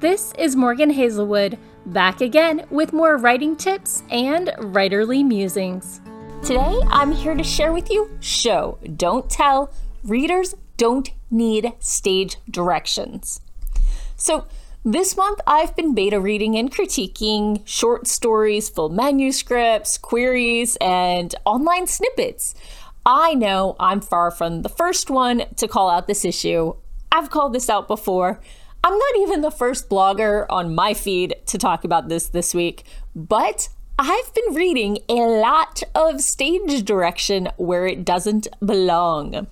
This 0.00 0.32
is 0.38 0.54
Morgan 0.54 0.90
Hazelwood, 0.90 1.58
back 1.84 2.20
again 2.20 2.66
with 2.70 2.92
more 2.92 3.16
writing 3.16 3.56
tips 3.56 4.04
and 4.10 4.46
writerly 4.58 5.26
musings. 5.26 6.00
Today, 6.40 6.78
I'm 6.86 7.10
here 7.10 7.34
to 7.34 7.42
share 7.42 7.72
with 7.72 7.90
you 7.90 8.08
show, 8.20 8.78
don't 8.96 9.28
tell. 9.28 9.72
Readers 10.04 10.54
don't 10.76 11.10
need 11.32 11.72
stage 11.80 12.36
directions. 12.48 13.40
So, 14.14 14.46
this 14.84 15.16
month 15.16 15.40
I've 15.48 15.74
been 15.74 15.96
beta 15.96 16.20
reading 16.20 16.56
and 16.56 16.72
critiquing 16.72 17.62
short 17.64 18.06
stories, 18.06 18.68
full 18.68 18.90
manuscripts, 18.90 19.98
queries, 19.98 20.76
and 20.80 21.34
online 21.44 21.88
snippets. 21.88 22.54
I 23.04 23.34
know 23.34 23.74
I'm 23.80 24.00
far 24.00 24.30
from 24.30 24.62
the 24.62 24.68
first 24.68 25.10
one 25.10 25.42
to 25.56 25.66
call 25.66 25.90
out 25.90 26.06
this 26.06 26.24
issue. 26.24 26.74
I've 27.10 27.30
called 27.30 27.52
this 27.52 27.68
out 27.68 27.88
before. 27.88 28.40
I'm 28.84 28.96
not 28.96 29.16
even 29.18 29.40
the 29.40 29.50
first 29.50 29.88
blogger 29.88 30.46
on 30.48 30.74
my 30.74 30.94
feed 30.94 31.34
to 31.46 31.58
talk 31.58 31.84
about 31.84 32.08
this 32.08 32.28
this 32.28 32.54
week, 32.54 32.84
but 33.14 33.68
I've 33.98 34.32
been 34.32 34.54
reading 34.54 34.98
a 35.08 35.14
lot 35.14 35.82
of 35.94 36.20
stage 36.20 36.84
direction 36.84 37.48
where 37.56 37.86
it 37.86 38.04
doesn't 38.04 38.46
belong. 38.64 39.48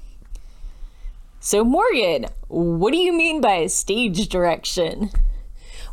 So, 1.41 1.65
Morgan, 1.65 2.27
what 2.49 2.93
do 2.93 2.99
you 2.99 3.13
mean 3.13 3.41
by 3.41 3.67
stage 3.67 4.29
direction? 4.29 5.11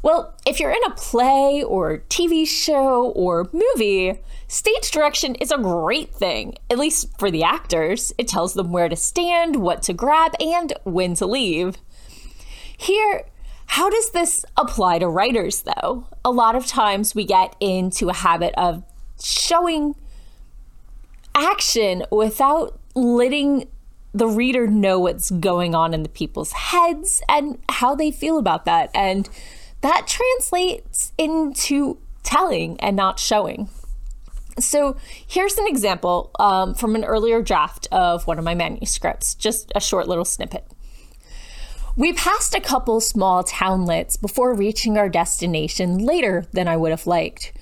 Well, 0.04 0.36
if 0.46 0.60
you're 0.60 0.72
in 0.72 0.84
a 0.86 0.92
play 0.92 1.64
or 1.64 2.04
TV 2.10 2.46
show 2.46 3.12
or 3.12 3.50
movie, 3.54 4.20
stage 4.48 4.92
direction 4.92 5.36
is 5.36 5.50
a 5.50 5.58
great 5.58 6.14
thing, 6.14 6.58
at 6.70 6.78
least 6.78 7.18
for 7.18 7.32
the 7.32 7.44
actors. 7.44 8.14
It 8.18 8.28
tells 8.28 8.54
them 8.54 8.72
where 8.72 8.90
to 8.90 8.96
stand, 8.96 9.56
what 9.56 9.82
to 9.84 9.94
grab, 9.94 10.34
and 10.40 10.74
when 10.84 11.16
to 11.16 11.26
leave. 11.26 11.78
Here, 12.84 13.24
how 13.68 13.90
does 13.90 14.10
this 14.12 14.46
apply 14.58 15.00
to 15.00 15.08
writers, 15.08 15.64
though? 15.64 16.06
A 16.26 16.32
lot 16.32 16.54
of 16.54 16.66
times 16.66 17.16
we 17.16 17.24
get 17.24 17.56
into 17.62 18.10
a 18.10 18.14
habit 18.14 18.54
of 18.58 18.84
showing 19.24 19.96
action 21.34 22.04
without 22.12 22.78
letting 22.94 23.70
the 24.14 24.28
reader 24.28 24.68
know 24.68 25.00
what's 25.00 25.32
going 25.32 25.74
on 25.74 25.94
in 25.94 26.04
the 26.04 26.10
people's 26.10 26.52
heads 26.52 27.22
and 27.30 27.58
how 27.70 27.96
they 27.96 28.12
feel 28.12 28.38
about 28.38 28.66
that. 28.66 28.92
And 28.94 29.30
that 29.80 30.06
translates 30.06 31.14
into 31.18 32.00
telling 32.22 32.78
and 32.82 32.98
not 32.98 33.18
showing. 33.18 33.70
So 34.60 34.98
here's 35.26 35.58
an 35.58 35.68
example 35.68 36.32
um, 36.38 36.76
from 36.76 36.96
an 36.96 37.06
earlier 37.06 37.42
draft 37.42 37.88
of 37.94 38.28
one 38.28 38.38
of 38.38 38.44
my 38.44 38.56
manuscripts, 38.56 39.36
just 39.36 39.72
a 39.74 39.80
short 39.80 40.10
little 40.10 40.26
snippet. 40.26 40.68
We 41.96 42.12
passed 42.12 42.56
a 42.56 42.60
couple 42.60 43.00
small 43.02 43.44
townlets 43.44 44.18
before 44.18 44.56
reaching 44.56 44.98
our 44.98 45.10
destination 45.10 46.00
later 46.00 46.48
than 46.52 46.68
I 46.68 46.76
would 46.76 46.90
have 46.90 47.06
liked. 47.06 47.54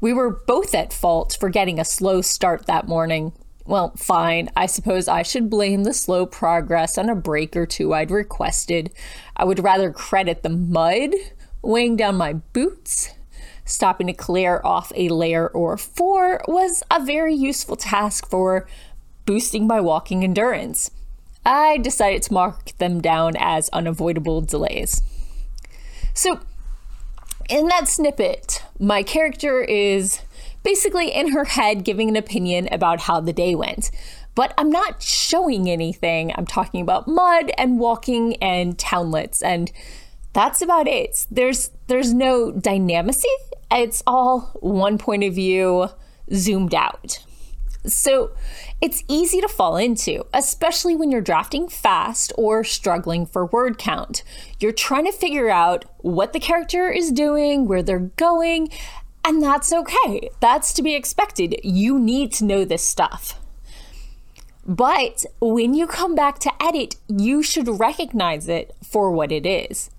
We 0.00 0.12
were 0.12 0.30
both 0.30 0.76
at 0.76 0.92
fault 0.92 1.36
for 1.40 1.48
getting 1.48 1.80
a 1.80 1.84
slow 1.84 2.22
start 2.22 2.66
that 2.66 2.86
morning. 2.86 3.32
Well, 3.66 3.92
fine. 3.96 4.48
I 4.54 4.66
suppose 4.66 5.08
I 5.08 5.22
should 5.22 5.50
blame 5.50 5.82
the 5.82 5.92
slow 5.92 6.24
progress 6.24 6.98
on 6.98 7.08
a 7.08 7.16
break 7.16 7.56
or 7.56 7.66
two 7.66 7.92
I'd 7.92 8.12
requested. 8.12 8.92
I 9.36 9.44
would 9.44 9.58
rather 9.58 9.90
credit 9.90 10.44
the 10.44 10.50
mud 10.50 11.10
weighing 11.60 11.96
down 11.96 12.14
my 12.14 12.34
boots. 12.34 13.10
Stopping 13.64 14.06
to 14.06 14.12
clear 14.12 14.60
off 14.62 14.92
a 14.94 15.08
layer 15.08 15.48
or 15.48 15.76
four 15.76 16.42
was 16.46 16.84
a 16.92 17.04
very 17.04 17.34
useful 17.34 17.74
task 17.74 18.28
for 18.30 18.68
boosting 19.26 19.66
my 19.66 19.80
walking 19.80 20.22
endurance. 20.22 20.92
I 21.44 21.78
decided 21.78 22.22
to 22.22 22.32
mark 22.32 22.76
them 22.78 23.00
down 23.00 23.34
as 23.38 23.68
unavoidable 23.70 24.40
delays. 24.42 25.02
So, 26.14 26.40
in 27.48 27.66
that 27.68 27.88
snippet, 27.88 28.62
my 28.78 29.02
character 29.02 29.60
is 29.60 30.20
basically 30.62 31.12
in 31.12 31.32
her 31.32 31.44
head 31.44 31.84
giving 31.84 32.08
an 32.08 32.16
opinion 32.16 32.68
about 32.70 33.00
how 33.00 33.20
the 33.20 33.32
day 33.32 33.54
went. 33.54 33.90
But 34.34 34.54
I'm 34.56 34.70
not 34.70 35.02
showing 35.02 35.68
anything. 35.68 36.32
I'm 36.36 36.46
talking 36.46 36.80
about 36.80 37.08
mud 37.08 37.50
and 37.58 37.78
walking 37.78 38.36
and 38.36 38.78
townlets 38.78 39.42
and 39.42 39.72
that's 40.32 40.62
about 40.62 40.86
it. 40.86 41.26
There's 41.30 41.70
there's 41.88 42.14
no 42.14 42.52
dynamicy. 42.52 43.24
It's 43.70 44.02
all 44.06 44.50
one 44.60 44.98
point 44.98 45.24
of 45.24 45.34
view 45.34 45.88
zoomed 46.32 46.74
out. 46.74 47.18
So 47.86 48.32
it's 48.80 49.02
easy 49.08 49.40
to 49.40 49.48
fall 49.48 49.76
into, 49.76 50.26
especially 50.34 50.94
when 50.94 51.10
you're 51.10 51.20
drafting 51.20 51.68
fast 51.68 52.32
or 52.36 52.62
struggling 52.62 53.24
for 53.24 53.46
word 53.46 53.78
count. 53.78 54.22
You're 54.58 54.72
trying 54.72 55.06
to 55.06 55.12
figure 55.12 55.48
out 55.48 55.86
what 55.98 56.32
the 56.32 56.40
character 56.40 56.90
is 56.90 57.10
doing, 57.10 57.66
where 57.66 57.82
they're 57.82 58.10
going, 58.16 58.70
and 59.24 59.42
that's 59.42 59.72
okay. 59.72 60.30
That's 60.40 60.72
to 60.74 60.82
be 60.82 60.94
expected. 60.94 61.56
You 61.64 61.98
need 61.98 62.32
to 62.34 62.44
know 62.44 62.64
this 62.64 62.86
stuff. 62.86 63.38
But 64.66 65.24
when 65.40 65.74
you 65.74 65.86
come 65.86 66.14
back 66.14 66.38
to 66.40 66.62
edit, 66.62 66.96
you 67.08 67.42
should 67.42 67.80
recognize 67.80 68.46
it 68.46 68.74
for 68.84 69.10
what 69.10 69.32
it 69.32 69.46
is. 69.46 69.90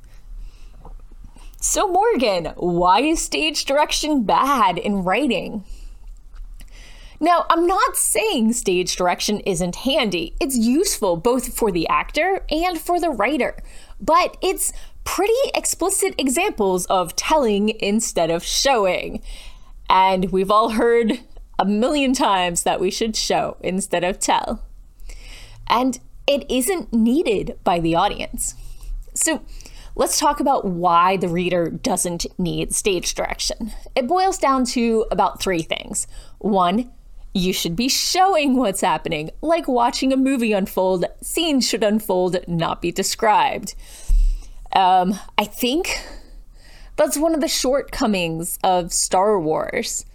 So, 1.59 1.87
Morgan, 1.87 2.53
why 2.55 3.01
is 3.01 3.21
stage 3.21 3.65
direction 3.65 4.23
bad 4.23 4.77
in 4.77 5.03
writing? 5.03 5.63
Now, 7.21 7.45
I'm 7.51 7.67
not 7.67 7.95
saying 7.95 8.53
stage 8.53 8.95
direction 8.95 9.41
isn't 9.41 9.75
handy. 9.75 10.35
It's 10.39 10.57
useful 10.57 11.17
both 11.17 11.55
for 11.55 11.71
the 11.71 11.87
actor 11.87 12.43
and 12.49 12.81
for 12.81 12.99
the 12.99 13.11
writer, 13.11 13.55
but 13.99 14.37
it's 14.41 14.73
pretty 15.03 15.33
explicit 15.53 16.15
examples 16.17 16.87
of 16.87 17.15
telling 17.15 17.69
instead 17.79 18.31
of 18.31 18.43
showing. 18.43 19.21
And 19.87 20.31
we've 20.31 20.49
all 20.49 20.71
heard 20.71 21.19
a 21.59 21.65
million 21.65 22.13
times 22.13 22.63
that 22.63 22.79
we 22.79 22.89
should 22.89 23.15
show 23.15 23.57
instead 23.61 24.03
of 24.03 24.17
tell. 24.17 24.63
And 25.67 25.99
it 26.25 26.49
isn't 26.49 26.91
needed 26.91 27.59
by 27.63 27.79
the 27.79 27.93
audience. 27.93 28.55
So, 29.13 29.45
let's 29.95 30.17
talk 30.17 30.39
about 30.39 30.65
why 30.65 31.17
the 31.17 31.27
reader 31.29 31.69
doesn't 31.69 32.25
need 32.39 32.73
stage 32.73 33.13
direction. 33.13 33.73
It 33.95 34.07
boils 34.07 34.39
down 34.39 34.65
to 34.67 35.05
about 35.11 35.39
three 35.39 35.61
things. 35.61 36.07
One, 36.39 36.89
you 37.33 37.53
should 37.53 37.75
be 37.75 37.87
showing 37.87 38.55
what's 38.55 38.81
happening, 38.81 39.31
like 39.41 39.67
watching 39.67 40.11
a 40.11 40.17
movie 40.17 40.51
unfold. 40.51 41.05
Scenes 41.21 41.67
should 41.67 41.83
unfold, 41.83 42.37
not 42.47 42.81
be 42.81 42.91
described. 42.91 43.75
Um, 44.73 45.19
I 45.37 45.45
think 45.45 46.05
that's 46.97 47.17
one 47.17 47.33
of 47.33 47.41
the 47.41 47.47
shortcomings 47.47 48.59
of 48.63 48.91
Star 48.93 49.39
Wars. 49.39 50.05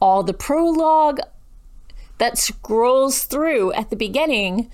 All 0.00 0.22
the 0.22 0.34
prologue 0.34 1.20
that 2.18 2.38
scrolls 2.38 3.24
through 3.24 3.72
at 3.72 3.90
the 3.90 3.96
beginning 3.96 4.70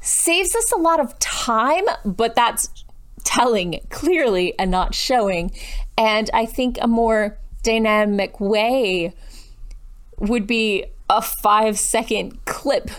saves 0.00 0.54
us 0.54 0.72
a 0.72 0.78
lot 0.78 1.00
of 1.00 1.18
time, 1.18 1.84
but 2.04 2.34
that's 2.34 2.68
telling 3.24 3.80
clearly 3.90 4.58
and 4.58 4.70
not 4.70 4.94
showing. 4.94 5.50
And 5.98 6.30
I 6.32 6.46
think 6.46 6.78
a 6.80 6.88
more 6.88 7.38
dynamic 7.62 8.40
way 8.40 9.14
would 10.20 10.46
be 10.46 10.84
a 11.08 11.20
five 11.20 11.78
second 11.78 12.44
clip 12.44 12.90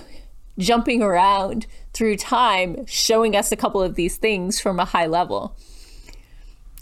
jumping 0.58 1.02
around 1.02 1.66
through 1.94 2.18
time, 2.18 2.86
showing 2.86 3.36
us 3.36 3.52
a 3.52 3.56
couple 3.56 3.82
of 3.82 3.96
these 3.96 4.18
things 4.18 4.60
from 4.60 4.80
a 4.80 4.86
high 4.86 5.08
level. 5.08 5.56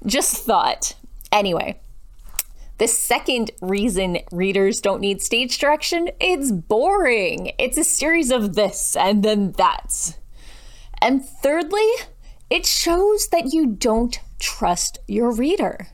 Just 0.06 0.46
thought. 0.46 0.96
Anyway, 1.32 1.80
the 2.80 2.88
second 2.88 3.52
reason 3.62 4.20
readers 4.32 4.82
don't 4.82 5.02
need 5.02 5.22
stage 5.22 5.58
direction, 5.58 6.10
it's 6.20 6.52
boring. 6.52 7.52
It's 7.60 7.78
a 7.78 7.84
series 7.84 8.32
of 8.32 8.56
this 8.56 8.96
and 8.96 9.22
then 9.22 9.52
that. 9.54 10.18
And 11.02 11.24
thirdly, 11.24 11.88
it 12.50 12.66
shows 12.66 13.28
that 13.28 13.54
you 13.54 13.68
don't 13.68 14.20
trust 14.40 15.00
your 15.08 15.32
reader. 15.32 15.90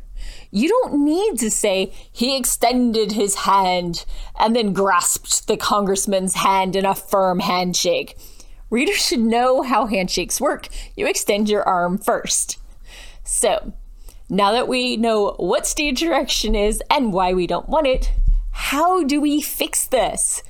You 0.56 0.70
don't 0.70 1.04
need 1.04 1.38
to 1.40 1.52
say 1.52 1.92
he 2.10 2.38
extended 2.38 3.12
his 3.12 3.36
hand 3.36 4.06
and 4.40 4.56
then 4.56 4.72
grasped 4.72 5.50
the 5.50 5.58
congressman's 5.58 6.36
hand 6.36 6.78
in 6.78 6.86
a 6.86 6.96
firm 6.96 7.42
handshake. 7.42 8.18
Readers 8.70 9.06
should 9.06 9.20
know 9.20 9.64
how 9.64 9.86
handshakes 9.86 10.40
work. 10.40 10.70
You 10.96 11.08
extend 11.08 11.50
your 11.50 11.64
arm 11.64 11.98
first. 11.98 12.58
So, 13.26 13.74
now 14.30 14.54
that 14.54 14.70
we 14.70 14.96
know 14.96 15.36
what 15.40 15.68
stage 15.68 16.00
direction 16.00 16.56
is 16.56 16.82
and 16.90 17.12
why 17.12 17.34
we 17.34 17.48
don't 17.48 17.68
want 17.68 17.88
it, 17.88 18.14
how 18.52 19.04
do 19.04 19.20
we 19.20 19.42
fix 19.42 19.86
this? 19.86 20.42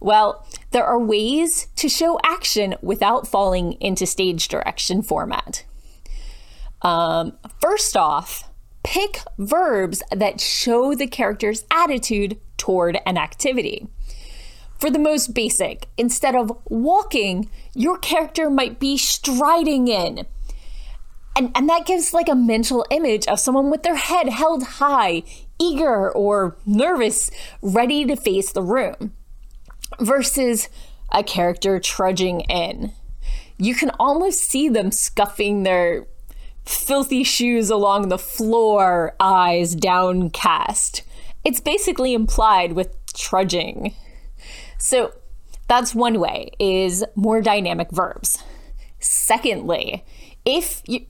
Well, 0.00 0.46
there 0.70 0.86
are 0.86 0.98
ways 0.98 1.66
to 1.76 1.90
show 1.90 2.18
action 2.24 2.76
without 2.80 3.26
falling 3.26 3.74
into 3.82 4.06
stage 4.06 4.48
direction 4.48 5.02
format. 5.02 5.66
Um, 6.80 7.34
first 7.60 7.98
off, 7.98 8.48
pick 8.84 9.20
verbs 9.38 10.02
that 10.10 10.40
show 10.40 10.94
the 10.94 11.06
character's 11.06 11.64
attitude 11.70 12.40
toward 12.56 12.98
an 13.06 13.16
activity. 13.16 13.88
For 14.78 14.90
the 14.90 14.98
most 14.98 15.34
basic, 15.34 15.86
instead 15.96 16.34
of 16.34 16.50
walking, 16.64 17.48
your 17.74 17.98
character 17.98 18.50
might 18.50 18.80
be 18.80 18.96
striding 18.96 19.86
in. 19.86 20.26
and, 21.36 21.50
and 21.54 21.68
that 21.68 21.86
gives 21.86 22.12
like 22.12 22.28
a 22.28 22.34
mental 22.34 22.84
image 22.90 23.26
of 23.28 23.40
someone 23.40 23.70
with 23.70 23.82
their 23.84 23.96
head 23.96 24.28
held 24.28 24.64
high, 24.64 25.22
eager 25.60 26.10
or 26.10 26.56
nervous, 26.66 27.30
ready 27.62 28.04
to 28.04 28.16
face 28.16 28.52
the 28.52 28.62
room, 28.62 29.12
versus 30.00 30.68
a 31.12 31.22
character 31.22 31.78
trudging 31.78 32.40
in. 32.42 32.92
You 33.58 33.74
can 33.74 33.90
almost 34.00 34.40
see 34.40 34.68
them 34.68 34.90
scuffing 34.90 35.62
their 35.62 36.06
filthy 36.64 37.24
shoes 37.24 37.70
along 37.70 38.08
the 38.08 38.18
floor, 38.18 39.14
eyes 39.20 39.74
downcast. 39.74 41.02
It's 41.44 41.60
basically 41.60 42.14
implied 42.14 42.72
with 42.72 42.94
trudging. 43.14 43.94
So 44.78 45.12
that's 45.68 45.94
one 45.94 46.20
way 46.20 46.50
is 46.58 47.04
more 47.14 47.40
dynamic 47.40 47.90
verbs. 47.90 48.42
Secondly, 49.00 50.04
if 50.44 50.82
you 50.86 51.06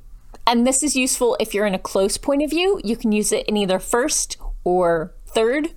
and 0.46 0.66
this 0.66 0.82
is 0.82 0.96
useful 0.96 1.37
if 1.38 1.55
you're 1.55 1.66
in 1.66 1.75
a 1.75 1.78
close 1.78 2.16
point 2.16 2.43
of 2.43 2.50
view, 2.50 2.81
you 2.82 2.96
can 2.96 3.12
use 3.12 3.32
it 3.32 3.46
in 3.46 3.56
either 3.56 3.78
first 3.78 4.37
or 4.64 5.14
third 5.26 5.69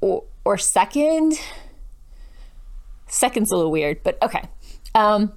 or, 0.00 0.24
or 0.44 0.56
second. 0.58 1.40
Second's 3.08 3.50
a 3.50 3.56
little 3.56 3.72
weird, 3.72 4.02
but 4.02 4.20
okay. 4.22 4.42
Um, 4.94 5.32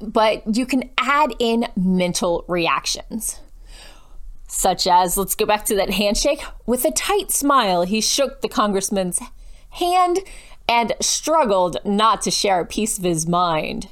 but 0.00 0.56
you 0.56 0.66
can 0.66 0.90
add 0.98 1.34
in 1.38 1.66
mental 1.76 2.44
reactions. 2.48 3.40
Such 4.48 4.86
as, 4.86 5.16
let's 5.16 5.34
go 5.34 5.46
back 5.46 5.64
to 5.66 5.74
that 5.76 5.90
handshake. 5.90 6.42
With 6.66 6.84
a 6.84 6.90
tight 6.90 7.30
smile, 7.30 7.82
he 7.82 8.00
shook 8.00 8.40
the 8.40 8.48
congressman's 8.48 9.20
hand 9.70 10.20
and 10.68 10.94
struggled 11.00 11.76
not 11.84 12.22
to 12.22 12.30
share 12.30 12.60
a 12.60 12.66
piece 12.66 12.96
of 12.98 13.04
his 13.04 13.26
mind. 13.26 13.88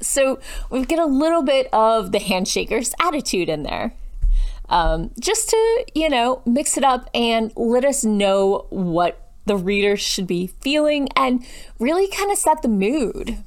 So 0.00 0.38
we 0.70 0.84
get 0.84 0.98
a 0.98 1.06
little 1.06 1.42
bit 1.42 1.68
of 1.72 2.12
the 2.12 2.20
handshaker's 2.20 2.94
attitude 3.00 3.48
in 3.48 3.64
there. 3.64 3.94
Um, 4.68 5.10
just 5.18 5.48
to, 5.50 5.84
you 5.94 6.08
know, 6.08 6.42
mix 6.44 6.76
it 6.76 6.84
up 6.84 7.08
and 7.14 7.52
let 7.56 7.84
us 7.84 8.04
know 8.04 8.66
what 8.70 9.30
the 9.46 9.56
reader 9.56 9.96
should 9.96 10.26
be 10.26 10.46
feeling 10.46 11.08
and 11.16 11.44
really 11.78 12.06
kind 12.08 12.30
of 12.30 12.38
set 12.38 12.62
the 12.62 12.68
mood. 12.68 13.38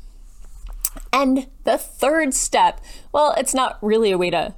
And 1.22 1.46
the 1.66 1.78
third 1.78 2.34
step, 2.34 2.82
well, 3.12 3.36
it's 3.38 3.54
not 3.54 3.78
really 3.84 4.10
a 4.10 4.18
way 4.18 4.32
to 4.32 4.56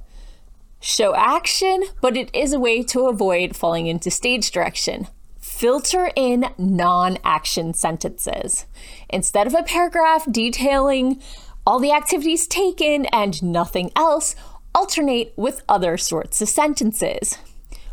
show 0.80 1.14
action, 1.14 1.84
but 2.00 2.16
it 2.16 2.34
is 2.34 2.54
a 2.54 2.58
way 2.58 2.82
to 2.84 3.06
avoid 3.06 3.54
falling 3.54 3.86
into 3.86 4.10
stage 4.10 4.50
direction. 4.50 5.08
Filter 5.38 6.10
in 6.16 6.46
non 6.56 7.18
action 7.22 7.74
sentences. 7.74 8.64
Instead 9.10 9.46
of 9.46 9.54
a 9.54 9.62
paragraph 9.62 10.24
detailing 10.30 11.20
all 11.66 11.78
the 11.78 11.92
activities 11.92 12.46
taken 12.46 13.04
and 13.12 13.42
nothing 13.42 13.90
else, 13.94 14.34
alternate 14.74 15.34
with 15.36 15.62
other 15.68 15.98
sorts 15.98 16.40
of 16.40 16.48
sentences. 16.48 17.36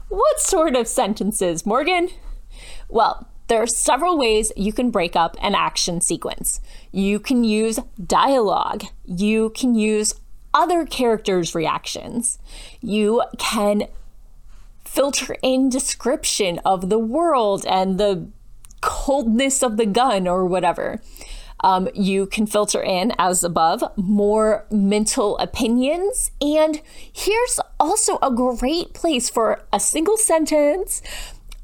What 0.08 0.40
sort 0.40 0.78
of 0.78 0.88
sentences, 0.88 1.66
Morgan? 1.66 2.08
Well, 2.88 3.28
there 3.52 3.62
are 3.62 3.68
several 3.68 4.18
ways 4.18 4.54
you 4.56 4.72
can 4.72 4.92
break 4.92 5.14
up 5.14 5.36
an 5.42 5.56
action 5.56 6.00
sequence. 6.00 6.62
You 6.94 7.20
can 7.20 7.44
use 7.44 7.80
dialogue, 8.02 8.86
you 9.06 9.50
can 9.50 9.76
use 9.76 10.14
other 10.54 10.86
characters' 10.86 11.54
reactions, 11.54 12.40
you 12.80 13.22
can 13.38 13.88
filter 14.86 15.36
in 15.44 15.68
description 15.68 16.62
of 16.64 16.90
the 16.90 16.98
world 16.98 17.66
and 17.68 18.00
the 18.00 18.30
coldness 18.80 19.62
of 19.62 19.76
the 19.76 19.86
gun 19.86 20.30
or 20.30 20.46
whatever. 20.46 21.02
Um, 21.60 21.90
you 21.94 22.28
can 22.28 22.48
filter 22.48 22.82
in, 22.82 23.12
as 23.20 23.44
above, 23.44 23.84
more 23.98 24.66
mental 24.72 25.38
opinions. 25.40 26.32
And 26.40 26.82
here's 27.12 27.60
also 27.82 28.18
a 28.24 28.32
great 28.32 28.94
place 28.94 29.30
for 29.30 29.64
a 29.74 29.80
single 29.80 30.18
sentence 30.18 31.02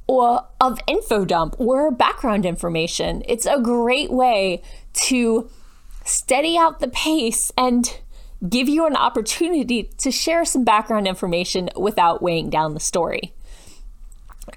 or 0.07 0.47
of 0.61 0.79
info 0.87 1.25
dump 1.25 1.55
or 1.59 1.91
background 1.91 2.45
information. 2.45 3.23
It's 3.27 3.45
a 3.45 3.59
great 3.59 4.11
way 4.11 4.61
to 4.93 5.49
steady 6.05 6.57
out 6.57 6.79
the 6.79 6.87
pace 6.87 7.51
and 7.57 7.99
give 8.47 8.69
you 8.69 8.85
an 8.85 8.95
opportunity 8.95 9.83
to 9.97 10.11
share 10.11 10.45
some 10.45 10.63
background 10.63 11.07
information 11.07 11.69
without 11.75 12.21
weighing 12.21 12.49
down 12.49 12.73
the 12.73 12.79
story. 12.79 13.33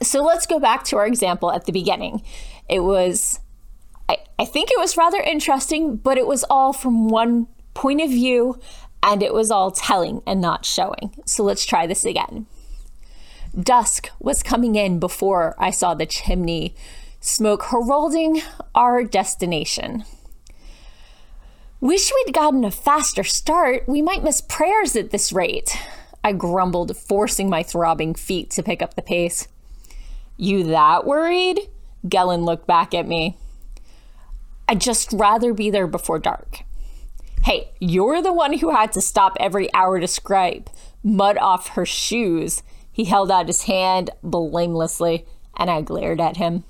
So 0.02 0.22
let's 0.22 0.46
go 0.46 0.60
back 0.60 0.84
to 0.84 0.96
our 0.96 1.06
example 1.06 1.50
at 1.50 1.66
the 1.66 1.72
beginning. 1.72 2.22
It 2.68 2.80
was 2.80 3.40
I, 4.08 4.18
I 4.38 4.44
think 4.44 4.70
it 4.70 4.78
was 4.78 4.96
rather 4.96 5.20
interesting, 5.20 5.96
but 5.96 6.18
it 6.18 6.26
was 6.26 6.44
all 6.50 6.72
from 6.72 7.08
one 7.08 7.46
point 7.74 8.00
of 8.00 8.10
view 8.10 8.58
and 9.02 9.22
it 9.22 9.32
was 9.32 9.50
all 9.50 9.70
telling 9.70 10.22
and 10.26 10.40
not 10.40 10.64
showing. 10.64 11.14
So 11.26 11.42
let's 11.42 11.64
try 11.64 11.86
this 11.86 12.04
again. 12.04 12.46
Dusk 13.58 14.10
was 14.18 14.42
coming 14.42 14.76
in 14.76 14.98
before 14.98 15.54
I 15.58 15.70
saw 15.70 15.94
the 15.94 16.06
chimney 16.06 16.74
smoke 17.20 17.64
heralding 17.64 18.42
our 18.74 19.04
destination. 19.04 20.04
Wish 21.80 22.12
we'd 22.12 22.34
gotten 22.34 22.64
a 22.64 22.70
faster 22.70 23.24
start. 23.24 23.88
We 23.88 24.02
might 24.02 24.22
miss 24.22 24.40
prayers 24.40 24.94
at 24.96 25.10
this 25.10 25.32
rate. 25.32 25.76
I 26.22 26.32
grumbled, 26.32 26.96
forcing 26.96 27.48
my 27.48 27.62
throbbing 27.62 28.14
feet 28.14 28.50
to 28.50 28.62
pick 28.62 28.82
up 28.82 28.94
the 28.94 29.02
pace. 29.02 29.48
You 30.36 30.62
that 30.64 31.06
worried? 31.06 31.58
Gellin 32.06 32.44
looked 32.44 32.66
back 32.66 32.94
at 32.94 33.08
me. 33.08 33.36
I'd 34.68 34.80
just 34.80 35.12
rather 35.12 35.52
be 35.52 35.70
there 35.70 35.86
before 35.86 36.18
dark. 36.18 36.60
Hey, 37.44 37.70
you're 37.80 38.22
the 38.22 38.32
one 38.32 38.58
who 38.58 38.70
had 38.70 38.92
to 38.92 39.00
stop 39.00 39.36
every 39.40 39.72
hour 39.74 39.98
to 39.98 40.06
scrape 40.06 40.70
mud 41.02 41.38
off 41.38 41.68
her 41.68 41.86
shoes. 41.86 42.62
He 42.92 43.04
held 43.04 43.30
out 43.30 43.46
his 43.46 43.62
hand 43.62 44.10
blamelessly, 44.22 45.26
and 45.56 45.70
I 45.70 45.80
glared 45.80 46.20
at 46.20 46.36
him. 46.36 46.64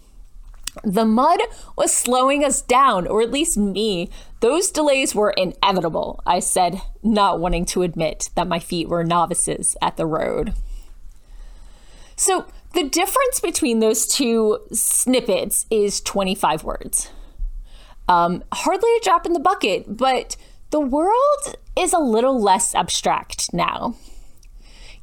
The 0.84 1.05
mud 1.05 1.40
was 1.76 1.93
slowing 1.93 2.44
us 2.44 2.62
down, 2.62 3.06
or 3.06 3.22
at 3.22 3.32
least 3.32 3.58
me. 3.58 4.08
Those 4.40 4.70
delays 4.70 5.14
were 5.14 5.31
inevitable, 5.31 6.22
I 6.25 6.38
said, 6.38 6.81
not 7.02 7.40
wanting 7.40 7.64
to 7.67 7.82
admit 7.82 8.31
that 8.37 8.49
my 8.49 8.58
feet 8.58 8.88
were 8.88 9.05
novices 9.05 9.76
at 9.82 9.96
the 9.96 10.06
road. 10.06 10.55
So, 12.17 12.46
the 12.72 12.88
difference 12.88 13.40
between 13.40 13.81
those 13.81 14.06
two 14.06 14.61
snippets 14.72 15.67
is 15.70 16.00
25 16.00 16.62
words. 16.62 17.11
Um, 18.08 18.44
hardly 18.52 18.90
a 18.96 19.00
drop 19.02 19.26
in 19.26 19.32
the 19.32 19.40
bucket, 19.40 19.96
but 19.96 20.37
the 20.70 20.81
world 20.81 21.56
is 21.76 21.93
a 21.93 21.99
little 21.99 22.40
less 22.40 22.75
abstract 22.75 23.52
now. 23.52 23.96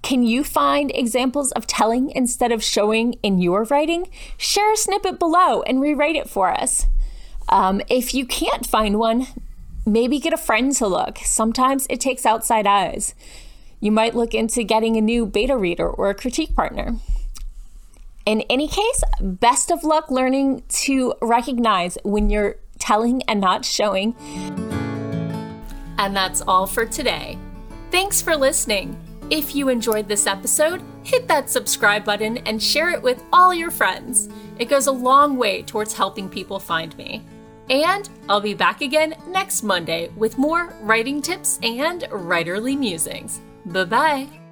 Can 0.02 0.24
you 0.24 0.44
find 0.44 0.92
examples 0.94 1.52
of 1.52 1.68
telling 1.68 2.12
instead 2.12 2.52
of 2.52 2.64
showing 2.64 3.14
in 3.24 3.40
your 3.40 3.64
writing? 3.66 4.10
Share 4.38 4.72
a 4.72 4.78
snippet 4.78 5.20
below 5.20 5.62
and 5.64 5.82
rewrite 5.82 6.16
it 6.16 6.30
for 6.30 6.50
us. 6.50 6.88
Um, 7.50 7.82
if 7.90 8.14
you 8.14 8.26
can't 8.26 8.66
find 8.66 9.00
one, 9.00 9.28
maybe 9.86 10.20
get 10.20 10.34
a 10.34 10.38
friend 10.38 10.74
to 10.74 10.88
look. 10.88 11.18
Sometimes 11.20 11.88
it 11.90 12.00
takes 12.00 12.26
outside 12.26 12.68
eyes. 12.68 13.16
You 13.80 13.92
might 13.92 14.16
look 14.16 14.34
into 14.34 14.64
getting 14.64 14.98
a 14.98 15.02
new 15.02 15.26
beta 15.26 15.58
reader 15.58 15.90
or 15.90 16.10
a 16.10 16.16
critique 16.16 16.56
partner. 16.56 16.96
In 18.26 18.42
any 18.50 18.68
case, 18.68 19.04
best 19.22 19.72
of 19.72 19.84
luck 19.84 20.12
learning 20.12 20.64
to 20.70 21.14
recognize 21.22 21.98
when 22.04 22.30
you're 22.30 22.58
telling 22.80 23.24
and 23.24 23.40
not 23.40 23.64
showing. 23.64 24.16
And 25.98 26.16
that's 26.16 26.42
all 26.42 26.68
for 26.68 26.86
today. 26.86 27.38
Thanks 27.90 28.22
for 28.22 28.36
listening. 28.36 29.07
If 29.30 29.54
you 29.54 29.68
enjoyed 29.68 30.08
this 30.08 30.26
episode, 30.26 30.82
hit 31.04 31.28
that 31.28 31.50
subscribe 31.50 32.06
button 32.06 32.38
and 32.40 32.64
share 32.64 32.92
it 32.92 33.02
with 33.02 33.24
all 33.34 33.54
your 33.54 33.72
friends. 33.72 34.30
It 34.58 34.70
goes 34.70 34.88
a 34.88 34.92
long 34.92 35.38
way 35.38 35.64
towards 35.64 35.94
helping 35.94 36.30
people 36.30 36.60
find 36.60 36.98
me. 36.98 37.26
And 37.70 38.10
I'll 38.30 38.40
be 38.40 38.54
back 38.54 38.80
again 38.82 39.16
next 39.28 39.64
Monday 39.64 40.10
with 40.16 40.38
more 40.38 40.74
writing 40.82 41.22
tips 41.22 41.60
and 41.62 42.04
writerly 42.04 42.78
musings. 42.78 43.42
Bye 43.66 43.84
bye. 43.84 44.47